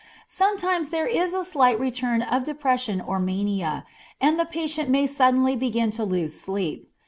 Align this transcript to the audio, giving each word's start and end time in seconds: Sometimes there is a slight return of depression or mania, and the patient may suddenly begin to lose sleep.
Sometimes 0.25 0.89
there 0.89 1.05
is 1.05 1.35
a 1.35 1.43
slight 1.43 1.79
return 1.79 2.23
of 2.23 2.43
depression 2.43 2.99
or 2.99 3.19
mania, 3.19 3.85
and 4.19 4.39
the 4.39 4.47
patient 4.47 4.89
may 4.89 5.05
suddenly 5.05 5.55
begin 5.55 5.91
to 5.91 6.03
lose 6.03 6.41
sleep. 6.41 6.89